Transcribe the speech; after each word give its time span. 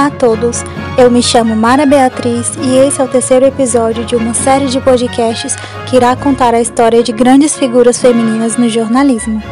Olá 0.00 0.06
a 0.06 0.10
todos, 0.12 0.64
eu 0.96 1.10
me 1.10 1.22
chamo 1.22 1.54
Mara 1.54 1.84
Beatriz 1.84 2.56
e 2.56 2.74
esse 2.78 3.02
é 3.02 3.04
o 3.04 3.08
terceiro 3.08 3.44
episódio 3.44 4.02
de 4.02 4.16
uma 4.16 4.32
série 4.32 4.64
de 4.68 4.80
podcasts 4.80 5.54
que 5.86 5.96
irá 5.96 6.16
contar 6.16 6.54
a 6.54 6.60
história 6.60 7.02
de 7.02 7.12
grandes 7.12 7.54
figuras 7.54 8.00
femininas 8.00 8.56
no 8.56 8.66
jornalismo. 8.66 9.42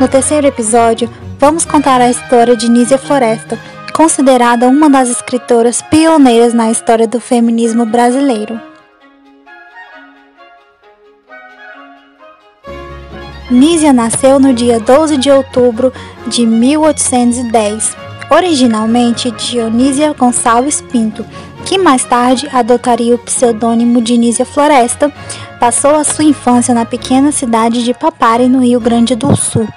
No 0.00 0.08
terceiro 0.08 0.46
episódio, 0.46 1.10
vamos 1.38 1.66
contar 1.66 2.00
a 2.00 2.08
história 2.08 2.56
de 2.56 2.70
Nízia 2.70 2.96
Floresta, 2.96 3.58
considerada 3.92 4.68
uma 4.68 4.88
das 4.88 5.10
escritoras 5.10 5.82
pioneiras 5.82 6.54
na 6.54 6.70
história 6.70 7.06
do 7.06 7.20
feminismo 7.20 7.84
brasileiro. 7.84 8.58
Nízia 13.50 13.92
nasceu 13.92 14.40
no 14.40 14.54
dia 14.54 14.80
12 14.80 15.18
de 15.18 15.30
outubro 15.30 15.92
de 16.26 16.46
1810 16.46 17.99
originalmente 18.30 19.30
Dionísia 19.32 20.12
Gonçalves 20.12 20.80
Pinto, 20.80 21.26
que 21.66 21.76
mais 21.76 22.04
tarde 22.04 22.48
adotaria 22.52 23.14
o 23.14 23.18
pseudônimo 23.18 24.00
de 24.00 24.16
Nísia 24.16 24.46
Floresta, 24.46 25.12
passou 25.58 25.96
a 25.96 26.04
sua 26.04 26.24
infância 26.24 26.72
na 26.72 26.86
pequena 26.86 27.32
cidade 27.32 27.84
de 27.84 27.92
Papare, 27.92 28.48
no 28.48 28.62
Rio 28.62 28.80
Grande 28.80 29.14
do 29.14 29.36
Sul. 29.36 29.68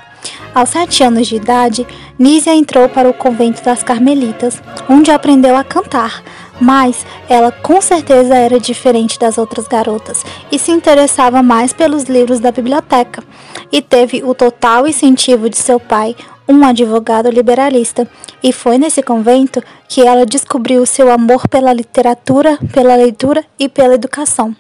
Aos 0.56 0.70
sete 0.70 1.04
anos 1.04 1.28
de 1.28 1.36
idade, 1.36 1.86
Nísia 2.18 2.54
entrou 2.54 2.88
para 2.88 3.10
o 3.10 3.14
convento 3.14 3.64
das 3.64 3.82
Carmelitas, 3.82 4.62
onde 4.88 5.10
aprendeu 5.10 5.58
a 5.58 5.64
cantar, 5.64 6.24
mas 6.62 7.06
ela 7.28 7.52
com 7.52 7.82
certeza 7.82 8.36
era 8.36 8.60
diferente 8.60 9.18
das 9.18 9.40
outras 9.40 9.68
garotas 9.68 10.24
e 10.52 10.60
se 10.60 10.72
interessava 10.72 11.42
mais 11.42 11.74
pelos 11.74 12.04
livros 12.04 12.40
da 12.40 12.52
biblioteca, 12.52 13.24
e 13.72 13.82
teve 13.82 14.24
o 14.24 14.36
total 14.36 14.88
incentivo 14.88 15.50
de 15.50 15.58
seu 15.58 15.80
pai, 15.80 16.16
um 16.48 16.64
advogado 16.66 17.30
liberalista, 17.30 18.08
e 18.42 18.52
foi 18.52 18.78
nesse 18.78 19.02
convento 19.02 19.64
que 19.88 20.02
ela 20.02 20.26
descobriu 20.26 20.86
seu 20.86 21.12
amor 21.12 21.48
pela 21.48 21.74
literatura, 21.74 22.58
pela 22.74 22.96
leitura 22.96 23.44
e 23.58 23.70
pela 23.70 23.96
educação. 23.96 24.56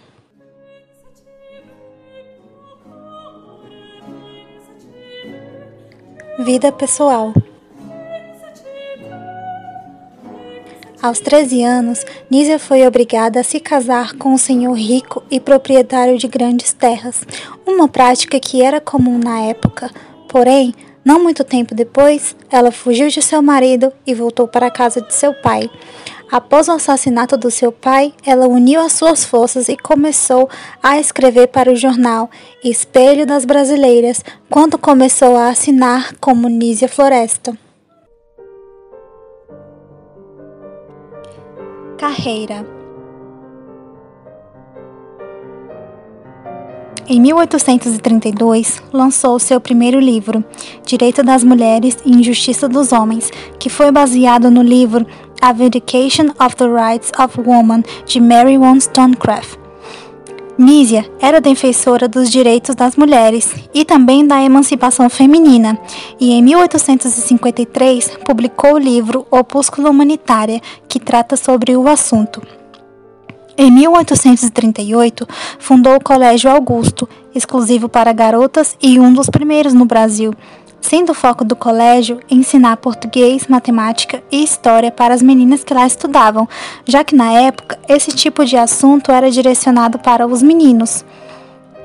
Vida 6.39 6.71
pessoal. 6.71 7.31
Aos 11.03 11.19
13 11.19 11.61
anos, 11.63 12.05
Nízia 12.31 12.57
foi 12.57 12.87
obrigada 12.87 13.41
a 13.41 13.43
se 13.43 13.59
casar 13.59 14.15
com 14.15 14.29
um 14.29 14.37
senhor 14.37 14.71
rico 14.73 15.21
e 15.29 15.37
proprietário 15.37 16.17
de 16.17 16.29
grandes 16.29 16.71
terras, 16.71 17.23
uma 17.67 17.89
prática 17.89 18.39
que 18.39 18.63
era 18.63 18.79
comum 18.79 19.19
na 19.19 19.41
época. 19.41 19.91
Porém, 20.29 20.73
não 21.03 21.21
muito 21.21 21.43
tempo 21.43 21.75
depois, 21.75 22.35
ela 22.49 22.71
fugiu 22.71 23.09
de 23.09 23.21
seu 23.21 23.41
marido 23.41 23.91
e 24.05 24.13
voltou 24.13 24.47
para 24.47 24.67
a 24.67 24.71
casa 24.71 25.01
de 25.01 25.13
seu 25.13 25.33
pai. 25.33 25.69
Após 26.31 26.67
o 26.67 26.71
assassinato 26.71 27.37
do 27.37 27.51
seu 27.51 27.71
pai, 27.71 28.13
ela 28.25 28.47
uniu 28.47 28.81
as 28.81 28.93
suas 28.93 29.23
forças 29.23 29.69
e 29.69 29.77
começou 29.77 30.49
a 30.81 30.99
escrever 30.99 31.47
para 31.47 31.71
o 31.71 31.75
jornal 31.75 32.29
Espelho 32.63 33.25
das 33.25 33.45
Brasileiras, 33.45 34.23
quando 34.49 34.77
começou 34.77 35.35
a 35.35 35.49
assinar 35.49 36.15
como 36.19 36.47
Nízia 36.47 36.87
Floresta. 36.87 37.55
Carreira 41.97 42.82
Em 47.05 47.19
1832, 47.19 48.81
lançou 48.93 49.37
seu 49.37 49.59
primeiro 49.59 49.99
livro, 49.99 50.43
Direito 50.85 51.21
das 51.21 51.43
Mulheres 51.43 51.97
e 52.05 52.11
Injustiça 52.11 52.69
dos 52.69 52.93
Homens, 52.93 53.29
que 53.59 53.69
foi 53.69 53.91
baseado 53.91 54.49
no 54.49 54.61
livro 54.61 55.05
A 55.41 55.51
Vindication 55.51 56.27
of 56.39 56.55
the 56.55 56.65
Rights 56.65 57.11
of 57.21 57.41
Woman, 57.41 57.83
de 58.05 58.21
Mary 58.21 58.57
Wollstonecraft. 58.57 59.59
Nízia 60.57 61.05
era 61.19 61.41
defensora 61.41 62.07
dos 62.07 62.31
direitos 62.31 62.73
das 62.73 62.95
mulheres 62.95 63.53
e 63.73 63.83
também 63.83 64.25
da 64.25 64.41
emancipação 64.41 65.09
feminina, 65.09 65.77
e 66.17 66.31
em 66.31 66.41
1853 66.41 68.17
publicou 68.23 68.75
o 68.75 68.79
livro 68.79 69.27
Opúsculo 69.29 69.89
Humanitária, 69.89 70.61
que 70.87 71.01
trata 71.01 71.35
sobre 71.35 71.75
o 71.75 71.85
assunto. 71.89 72.41
Em 73.55 73.69
1838, 73.69 75.27
fundou 75.59 75.95
o 75.95 76.03
Colégio 76.03 76.49
Augusto, 76.49 77.07
exclusivo 77.35 77.87
para 77.87 78.11
garotas 78.11 78.75
e 78.81 78.99
um 78.99 79.13
dos 79.13 79.29
primeiros 79.29 79.75
no 79.75 79.85
Brasil, 79.85 80.33
sendo 80.81 81.11
o 81.11 81.15
foco 81.15 81.45
do 81.45 81.55
colégio 81.55 82.19
ensinar 82.29 82.77
português, 82.77 83.47
matemática 83.47 84.23
e 84.31 84.43
história 84.43 84.91
para 84.91 85.13
as 85.13 85.21
meninas 85.21 85.63
que 85.63 85.73
lá 85.73 85.85
estudavam, 85.85 86.49
já 86.83 87.03
que 87.03 87.15
na 87.15 87.31
época 87.31 87.77
esse 87.87 88.11
tipo 88.11 88.43
de 88.43 88.57
assunto 88.57 89.11
era 89.11 89.29
direcionado 89.29 89.99
para 89.99 90.25
os 90.25 90.41
meninos. 90.41 91.05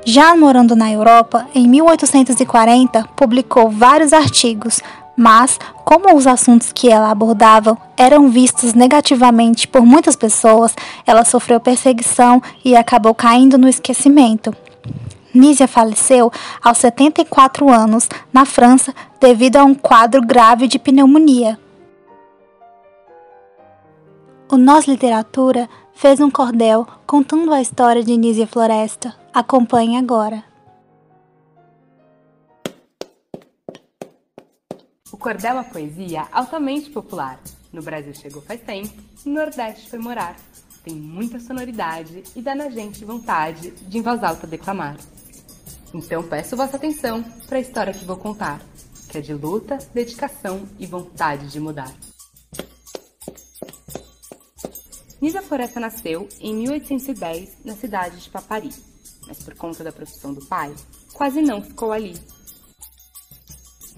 Já 0.07 0.34
morando 0.34 0.75
na 0.75 0.91
Europa, 0.91 1.47
em 1.55 1.69
1840, 1.69 3.05
publicou 3.15 3.69
vários 3.69 4.15
artigos, 4.15 4.81
mas, 5.19 5.59
como 5.84 6.17
os 6.17 6.29
assuntos 6.29 6.71
que 6.73 6.89
ela 6.89 7.11
abordava 7.11 7.77
eram 7.97 8.29
vistos 8.29 8.73
negativamente 8.73 9.67
por 9.67 9.83
muitas 9.84 10.15
pessoas, 10.15 10.77
ela 11.05 11.25
sofreu 11.25 11.59
perseguição 11.59 12.41
e 12.65 12.77
acabou 12.77 13.12
caindo 13.12 13.59
no 13.59 13.69
esquecimento. 13.69 14.55
Nízia 15.34 15.67
faleceu 15.67 16.31
aos 16.62 16.78
74 16.78 17.69
anos 17.69 18.09
na 18.33 18.45
França 18.45 18.95
devido 19.21 19.57
a 19.57 19.65
um 19.65 19.75
quadro 19.75 20.23
grave 20.25 20.69
de 20.69 20.78
pneumonia. 20.78 21.59
O 24.49 24.57
Nós 24.57 24.87
Literatura 24.87 25.69
fez 25.95 26.21
um 26.21 26.31
cordel 26.31 26.87
contando 27.05 27.53
a 27.53 27.61
história 27.61 28.05
de 28.05 28.17
Nízia 28.17 28.47
Floresta. 28.47 29.12
Acompanhe 29.34 29.97
agora. 29.97 30.45
O 35.11 35.17
cordel 35.17 35.53
é 35.53 35.55
uma 35.55 35.65
poesia 35.65 36.29
altamente 36.31 36.91
popular. 36.91 37.41
No 37.73 37.83
Brasil 37.83 38.15
chegou 38.15 38.43
faz 38.43 38.61
tempo, 38.61 38.93
no 39.25 39.33
Nordeste 39.33 39.89
foi 39.89 39.99
morar. 39.99 40.37
Tem 40.85 40.95
muita 40.95 41.41
sonoridade 41.41 42.23
e 42.37 42.43
dá 42.43 42.55
na 42.55 42.69
gente 42.69 43.05
vontade 43.05 43.71
de 43.71 43.99
em 43.99 44.03
voz 44.03 44.23
alta 44.23 44.47
declamar. 44.47 44.97
Então 45.95 46.23
peço 46.23 46.57
vossa 46.57 46.77
atenção 46.77 47.23
para 47.47 47.57
a 47.57 47.61
história 47.61 47.95
que 47.95 48.05
vou 48.05 48.17
contar, 48.17 48.61
que 49.11 49.19
é 49.19 49.21
de 49.21 49.33
luta, 49.33 49.79
dedicação 49.95 50.69
e 50.79 50.87
vontade 50.87 51.49
de 51.49 51.59
mudar. 51.59 51.93
Nisa 55.21 55.43
Floresta 55.43 55.81
nasceu 55.81 56.29
em 56.39 56.55
1810 56.55 57.65
na 57.65 57.75
cidade 57.75 58.21
de 58.21 58.31
Papari, 58.31 58.71
mas 59.27 59.43
por 59.43 59.55
conta 59.55 59.83
da 59.83 59.91
profissão 59.91 60.33
do 60.33 60.45
pai, 60.45 60.73
quase 61.13 61.41
não 61.41 61.63
ficou 61.63 61.93
ali 61.93 62.15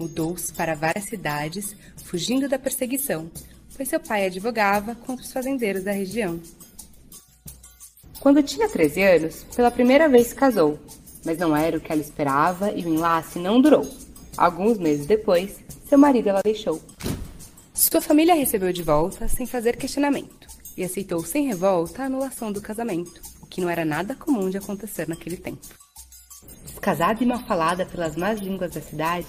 Mudou-se 0.01 0.51
para 0.51 0.73
várias 0.73 1.05
cidades, 1.05 1.75
fugindo 2.05 2.49
da 2.49 2.57
perseguição, 2.57 3.29
pois 3.77 3.87
seu 3.87 3.99
pai 3.99 4.25
advogava 4.25 4.95
contra 4.95 5.23
os 5.23 5.31
fazendeiros 5.31 5.83
da 5.83 5.91
região. 5.91 6.41
Quando 8.19 8.41
tinha 8.41 8.67
13 8.67 9.03
anos, 9.03 9.45
pela 9.55 9.69
primeira 9.69 10.09
vez 10.09 10.27
se 10.27 10.35
casou, 10.35 10.79
mas 11.23 11.37
não 11.37 11.55
era 11.55 11.77
o 11.77 11.79
que 11.79 11.91
ela 11.91 12.01
esperava 12.01 12.71
e 12.71 12.83
o 12.83 12.89
enlace 12.89 13.37
não 13.37 13.61
durou. 13.61 13.87
Alguns 14.35 14.79
meses 14.79 15.05
depois, 15.05 15.59
seu 15.87 15.99
marido 15.99 16.29
ela 16.29 16.41
deixou. 16.41 16.81
Sua 17.71 18.01
família 18.01 18.33
recebeu 18.33 18.73
de 18.73 18.81
volta 18.81 19.27
sem 19.27 19.45
fazer 19.45 19.77
questionamento 19.77 20.47
e 20.75 20.83
aceitou 20.83 21.23
sem 21.23 21.45
revolta 21.45 22.01
a 22.01 22.05
anulação 22.07 22.51
do 22.51 22.59
casamento, 22.59 23.21
o 23.39 23.45
que 23.45 23.61
não 23.61 23.69
era 23.69 23.85
nada 23.85 24.15
comum 24.15 24.49
de 24.49 24.57
acontecer 24.57 25.07
naquele 25.07 25.37
tempo. 25.37 25.67
Casada 26.81 27.23
e 27.23 27.27
mal 27.27 27.45
falada 27.45 27.85
pelas 27.85 28.15
más 28.15 28.39
línguas 28.39 28.71
da 28.71 28.81
cidade, 28.81 29.27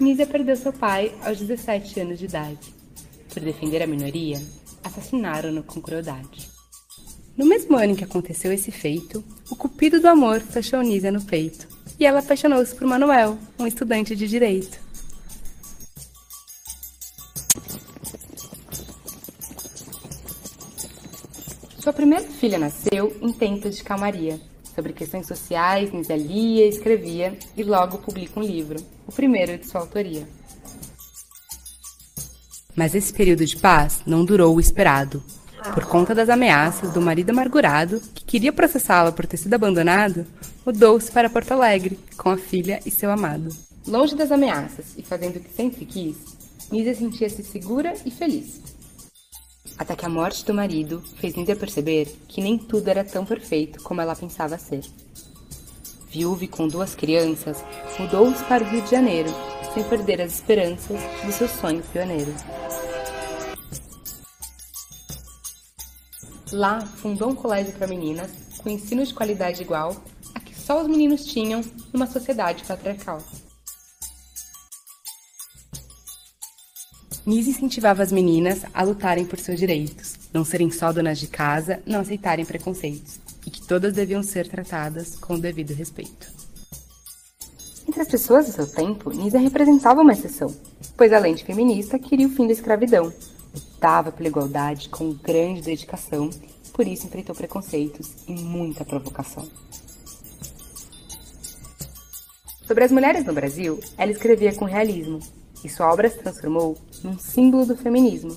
Nízia 0.00 0.26
perdeu 0.26 0.56
seu 0.56 0.72
pai 0.72 1.14
aos 1.24 1.38
17 1.38 2.00
anos 2.00 2.18
de 2.18 2.24
idade. 2.24 2.74
Por 3.32 3.42
defender 3.42 3.82
a 3.82 3.86
minoria, 3.86 4.40
assassinaram-no 4.82 5.62
com 5.62 5.80
crueldade. 5.80 6.50
No 7.36 7.46
mesmo 7.46 7.76
ano 7.76 7.92
em 7.92 7.94
que 7.96 8.04
aconteceu 8.04 8.52
esse 8.52 8.70
feito, 8.70 9.24
o 9.50 9.56
cupido 9.56 10.00
do 10.00 10.08
amor 10.08 10.40
fechou 10.40 10.82
Nízia 10.82 11.10
no 11.10 11.22
peito, 11.24 11.66
e 11.98 12.06
ela 12.06 12.20
apaixonou-se 12.20 12.74
por 12.74 12.86
Manuel, 12.86 13.38
um 13.58 13.66
estudante 13.66 14.14
de 14.16 14.28
direito. 14.28 14.78
Sua 21.78 21.92
primeira 21.92 22.24
filha 22.24 22.58
nasceu 22.58 23.16
em 23.20 23.32
tempos 23.32 23.76
de 23.76 23.84
calmaria, 23.84 24.40
sobre 24.74 24.92
questões 24.92 25.26
sociais, 25.26 25.92
Nisa 25.92 26.16
lia, 26.16 26.66
escrevia 26.66 27.36
e 27.56 27.62
logo 27.62 27.98
publica 27.98 28.40
um 28.40 28.42
livro, 28.42 28.78
o 29.06 29.12
primeiro 29.12 29.56
de 29.56 29.66
sua 29.66 29.80
autoria. 29.80 30.26
Mas 32.74 32.94
esse 32.94 33.12
período 33.12 33.46
de 33.46 33.56
paz 33.56 34.02
não 34.04 34.24
durou 34.24 34.54
o 34.54 34.60
esperado. 34.60 35.22
Por 35.72 35.86
conta 35.86 36.14
das 36.14 36.28
ameaças 36.28 36.92
do 36.92 37.00
marido 37.00 37.30
amargurado, 37.30 38.00
que 38.14 38.24
queria 38.24 38.52
processá-la 38.52 39.12
por 39.12 39.26
ter 39.26 39.36
sido 39.36 39.54
abandonado, 39.54 40.26
mudou-se 40.66 41.10
para 41.10 41.30
Porto 41.30 41.52
Alegre, 41.52 41.98
com 42.16 42.30
a 42.30 42.36
filha 42.36 42.80
e 42.84 42.90
seu 42.90 43.10
amado. 43.10 43.48
Longe 43.86 44.14
das 44.14 44.32
ameaças 44.32 44.94
e 44.96 45.02
fazendo 45.02 45.36
o 45.36 45.40
que 45.40 45.52
sempre 45.52 45.86
quis, 45.86 46.16
Nisa 46.70 46.94
sentia-se 46.94 47.42
segura 47.44 47.94
e 48.04 48.10
feliz. 48.10 48.60
Até 49.76 49.96
que 49.96 50.06
a 50.06 50.08
morte 50.08 50.44
do 50.44 50.54
marido 50.54 51.02
fez 51.16 51.34
Nízia 51.34 51.56
perceber 51.56 52.06
que 52.28 52.40
nem 52.40 52.56
tudo 52.56 52.88
era 52.88 53.04
tão 53.04 53.24
perfeito 53.24 53.82
como 53.82 54.00
ela 54.00 54.14
pensava 54.14 54.56
ser. 54.56 54.82
Viúva 56.08 56.46
com 56.46 56.68
duas 56.68 56.94
crianças, 56.94 57.64
mudou-se 57.98 58.44
para 58.44 58.62
o 58.62 58.68
Rio 58.68 58.82
de 58.82 58.90
Janeiro, 58.90 59.30
sem 59.72 59.82
perder 59.82 60.20
as 60.20 60.34
esperanças 60.34 61.00
do 61.24 61.32
seu 61.32 61.48
sonho 61.48 61.82
pioneiro. 61.92 62.32
Lá, 66.52 66.80
fundou 66.82 67.30
um 67.30 67.34
colégio 67.34 67.72
para 67.72 67.88
meninas 67.88 68.30
com 68.58 68.68
ensino 68.68 69.04
de 69.04 69.12
qualidade 69.12 69.60
igual 69.60 69.96
a 70.34 70.38
que 70.38 70.54
só 70.54 70.80
os 70.80 70.86
meninos 70.86 71.24
tinham 71.24 71.62
numa 71.92 72.06
sociedade 72.06 72.62
patriarcal. 72.62 73.18
Nise 77.26 77.50
incentivava 77.50 78.02
as 78.02 78.12
meninas 78.12 78.66
a 78.74 78.82
lutarem 78.82 79.24
por 79.24 79.38
seus 79.38 79.58
direitos, 79.58 80.14
não 80.30 80.44
serem 80.44 80.70
só 80.70 80.92
donas 80.92 81.18
de 81.18 81.26
casa, 81.26 81.80
não 81.86 82.00
aceitarem 82.00 82.44
preconceitos, 82.44 83.18
e 83.46 83.50
que 83.50 83.62
todas 83.66 83.94
deviam 83.94 84.22
ser 84.22 84.46
tratadas 84.46 85.16
com 85.16 85.34
o 85.34 85.40
devido 85.40 85.72
respeito. 85.72 86.30
Entre 87.88 88.02
as 88.02 88.08
pessoas 88.08 88.44
do 88.44 88.52
seu 88.52 88.66
tempo, 88.66 89.10
Nisa 89.10 89.38
representava 89.38 90.02
uma 90.02 90.12
exceção, 90.12 90.54
pois 90.98 91.14
além 91.14 91.34
de 91.34 91.44
feminista, 91.44 91.98
queria 91.98 92.26
o 92.26 92.30
fim 92.30 92.46
da 92.46 92.52
escravidão, 92.52 93.10
lutava 93.54 94.12
pela 94.12 94.28
igualdade 94.28 94.90
com 94.90 95.14
grande 95.14 95.62
dedicação, 95.62 96.28
por 96.74 96.86
isso 96.86 97.06
enfrentou 97.06 97.34
preconceitos 97.34 98.12
e 98.28 98.32
muita 98.32 98.84
provocação. 98.84 99.48
Sobre 102.66 102.84
as 102.84 102.92
mulheres 102.92 103.24
no 103.24 103.32
Brasil, 103.32 103.80
ela 103.96 104.10
escrevia 104.12 104.54
com 104.54 104.66
realismo, 104.66 105.20
e 105.64 105.68
sua 105.68 105.92
obra 105.92 106.08
se 106.08 106.18
transformou 106.18 106.76
num 107.02 107.18
símbolo 107.18 107.66
do 107.66 107.76
feminismo. 107.76 108.36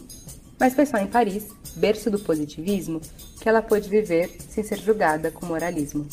Mas 0.59 0.73
foi 0.73 0.85
só 0.85 0.97
em 0.97 1.07
Paris, 1.07 1.45
berço 1.75 2.09
do 2.09 2.17
positivismo, 2.17 2.99
que 3.39 3.47
ela 3.47 3.61
pôde 3.61 3.89
viver 3.89 4.35
sem 4.49 4.63
ser 4.63 4.79
julgada 4.79 5.29
com 5.29 5.45
moralismo. 5.45 6.07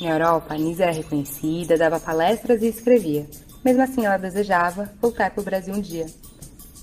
Na 0.00 0.10
Europa, 0.10 0.56
Nisa 0.56 0.84
era 0.84 0.92
reconhecida, 0.92 1.78
dava 1.78 2.00
palestras 2.00 2.62
e 2.62 2.66
escrevia. 2.66 3.28
Mesmo 3.64 3.82
assim, 3.82 4.04
ela 4.04 4.16
desejava 4.16 4.92
voltar 5.00 5.30
para 5.30 5.40
o 5.40 5.44
Brasil 5.44 5.72
um 5.72 5.80
dia. 5.80 6.06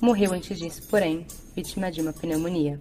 Morreu 0.02 0.32
antes 0.32 0.58
disso, 0.58 0.84
porém, 0.90 1.28
vítima 1.54 1.92
de 1.92 2.00
uma 2.00 2.14
pneumonia. 2.14 2.80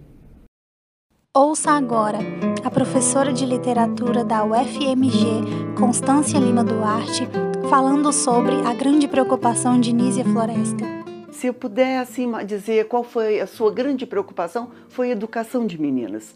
Ouça 1.35 1.71
agora 1.71 2.19
a 2.63 2.71
professora 2.71 3.33
de 3.33 3.45
literatura 3.45 4.23
da 4.23 4.43
UFMG, 4.45 5.75
Constância 5.77 6.39
Lima 6.39 6.63
Duarte, 6.63 7.27
falando 7.69 8.11
sobre 8.11 8.55
a 8.65 8.73
grande 8.73 9.07
preocupação 9.07 9.79
de 9.79 9.93
Nízia 9.93 10.25
Floresta. 10.25 10.83
Se 11.31 11.45
eu 11.45 11.53
puder 11.53 11.99
assim 11.99 12.31
dizer 12.43 12.87
qual 12.87 13.03
foi 13.03 13.39
a 13.39 13.45
sua 13.45 13.71
grande 13.71 14.07
preocupação, 14.07 14.71
foi 14.89 15.09
a 15.09 15.11
educação 15.11 15.67
de 15.67 15.79
meninas. 15.79 16.33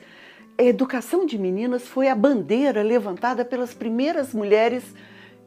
A 0.60 0.62
educação 0.62 1.26
de 1.26 1.40
meninas 1.40 1.88
foi 1.88 2.08
a 2.08 2.14
bandeira 2.14 2.84
levantada 2.84 3.44
pelas 3.44 3.74
primeiras 3.74 4.32
mulheres 4.32 4.84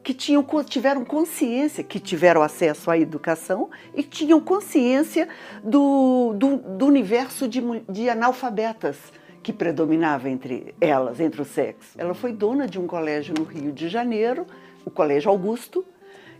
que 0.03 0.13
tinham, 0.13 0.45
tiveram 0.65 1.05
consciência, 1.05 1.81
que 1.85 2.01
tiveram 2.01 2.41
acesso 2.41 2.91
à 2.91 2.97
educação 2.97 3.69
e 3.95 4.03
tinham 4.03 4.41
consciência 4.41 5.29
do, 5.63 6.33
do, 6.33 6.57
do 6.57 6.85
universo 6.85 7.47
de, 7.47 7.63
de 7.87 8.09
analfabetas 8.09 8.97
que 9.41 9.53
predominava 9.53 10.29
entre 10.29 10.75
elas, 10.81 11.21
entre 11.21 11.41
os 11.41 11.47
sexos. 11.47 11.93
Ela 11.97 12.13
foi 12.13 12.33
dona 12.33 12.67
de 12.67 12.77
um 12.77 12.85
colégio 12.85 13.33
no 13.37 13.45
Rio 13.45 13.71
de 13.71 13.87
Janeiro, 13.87 14.45
o 14.87 14.89
Colégio 14.89 15.29
Augusto, 15.29 15.85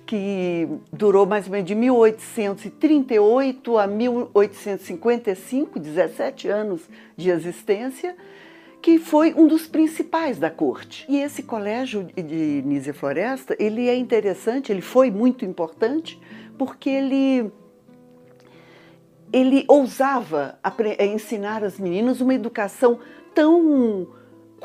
que 0.05 0.69
durou 0.91 1.25
mais 1.25 1.47
ou 1.47 1.51
menos 1.51 1.67
de 1.67 1.75
1838 1.75 3.77
a 3.77 3.85
1855, 3.85 5.77
17 5.77 6.47
anos 6.47 6.89
de 7.17 7.29
existência, 7.29 8.15
que 8.81 8.97
foi 8.97 9.33
um 9.33 9.47
dos 9.47 9.67
principais 9.67 10.39
da 10.39 10.49
corte. 10.49 11.05
E 11.09 11.17
esse 11.17 11.43
colégio 11.43 12.05
de 12.05 12.63
Nízia 12.65 12.93
Floresta, 12.93 13.53
ele 13.59 13.89
é 13.89 13.97
interessante, 13.97 14.71
ele 14.71 14.81
foi 14.81 15.11
muito 15.11 15.43
importante, 15.43 16.17
porque 16.57 16.89
ele 16.89 17.51
ele 19.33 19.65
ousava 19.67 20.57
ensinar 21.01 21.65
às 21.65 21.77
meninas 21.77 22.21
uma 22.21 22.33
educação 22.33 22.97
tão 23.35 24.07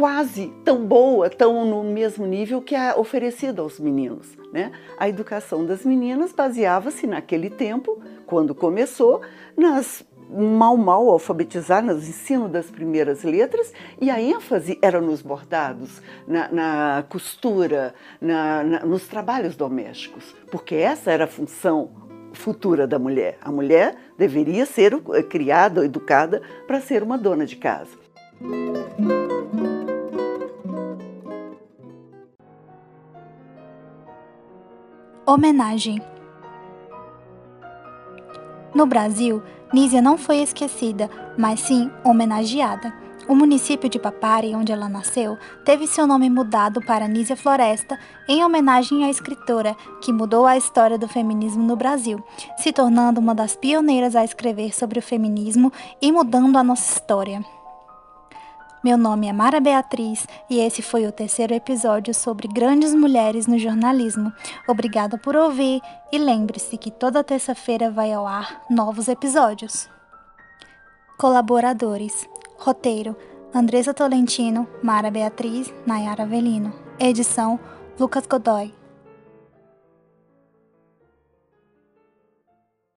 quase 0.02 0.52
tão 0.64 0.84
boa, 0.84 1.30
tão 1.30 1.64
no 1.64 1.84
mesmo 1.84 2.26
nível 2.26 2.60
que 2.60 2.74
a 2.74 2.96
oferecida 2.98 3.62
aos 3.62 3.78
meninos. 3.78 4.36
Né? 4.52 4.72
A 4.98 5.08
educação 5.08 5.64
das 5.64 5.84
meninas 5.84 6.32
baseava-se 6.32 7.06
naquele 7.06 7.48
tempo, 7.48 8.02
quando 8.26 8.52
começou, 8.52 9.20
nas 9.56 10.04
mal 10.28 10.76
mal 10.76 11.08
alfabetizar 11.08 11.84
no 11.84 11.92
ensino 11.92 12.48
das 12.48 12.66
primeiras 12.66 13.22
letras 13.22 13.72
e 14.00 14.10
a 14.10 14.20
ênfase 14.20 14.76
era 14.82 15.00
nos 15.00 15.22
bordados, 15.22 16.02
na, 16.26 16.50
na 16.50 17.04
costura, 17.08 17.94
na, 18.20 18.64
na, 18.64 18.80
nos 18.80 19.06
trabalhos 19.06 19.54
domésticos, 19.54 20.34
porque 20.50 20.74
essa 20.74 21.12
era 21.12 21.26
a 21.26 21.28
função 21.28 21.90
futura 22.32 22.88
da 22.88 22.98
mulher. 22.98 23.38
A 23.40 23.52
mulher 23.52 23.94
deveria 24.18 24.66
ser 24.66 25.00
criada, 25.30 25.84
educada 25.84 26.42
para 26.66 26.80
ser 26.80 27.04
uma 27.04 27.16
dona 27.16 27.46
de 27.46 27.54
casa. 27.54 28.02
Homenagem 35.24 36.02
No 38.74 38.86
Brasil, 38.86 39.40
Nízia 39.72 40.02
não 40.02 40.18
foi 40.18 40.38
esquecida, 40.38 41.08
mas 41.38 41.60
sim 41.60 41.88
homenageada. 42.02 42.92
O 43.28 43.34
município 43.36 43.88
de 43.88 44.00
Papari, 44.00 44.52
onde 44.52 44.72
ela 44.72 44.88
nasceu, 44.88 45.38
teve 45.64 45.86
seu 45.86 46.08
nome 46.08 46.28
mudado 46.28 46.84
para 46.84 47.06
Nízia 47.06 47.36
Floresta 47.36 47.96
em 48.28 48.44
homenagem 48.44 49.04
à 49.04 49.10
escritora 49.10 49.76
que 50.00 50.12
mudou 50.12 50.44
a 50.44 50.56
história 50.56 50.98
do 50.98 51.06
feminismo 51.06 51.62
no 51.62 51.76
Brasil, 51.76 52.20
se 52.56 52.72
tornando 52.72 53.20
uma 53.20 53.32
das 53.32 53.54
pioneiras 53.54 54.16
a 54.16 54.24
escrever 54.24 54.74
sobre 54.74 54.98
o 54.98 55.02
feminismo 55.02 55.72
e 56.00 56.10
mudando 56.10 56.56
a 56.56 56.64
nossa 56.64 56.94
história. 56.94 57.44
Meu 58.84 58.98
nome 58.98 59.28
é 59.28 59.32
Mara 59.32 59.60
Beatriz 59.60 60.26
e 60.50 60.58
esse 60.58 60.82
foi 60.82 61.06
o 61.06 61.12
terceiro 61.12 61.54
episódio 61.54 62.12
sobre 62.12 62.48
grandes 62.48 62.92
mulheres 62.92 63.46
no 63.46 63.56
jornalismo. 63.56 64.32
Obrigada 64.66 65.16
por 65.16 65.36
ouvir 65.36 65.80
e 66.10 66.18
lembre-se 66.18 66.76
que 66.76 66.90
toda 66.90 67.22
terça-feira 67.22 67.92
vai 67.92 68.12
ao 68.12 68.26
ar 68.26 68.60
novos 68.68 69.06
episódios. 69.06 69.88
Colaboradores: 71.16 72.28
Roteiro: 72.58 73.16
Andresa 73.54 73.94
Tolentino, 73.94 74.66
Mara 74.82 75.12
Beatriz, 75.12 75.72
Nayara 75.86 76.26
Velino. 76.26 76.72
Edição: 76.98 77.60
Lucas 78.00 78.26
Godoy. 78.26 78.81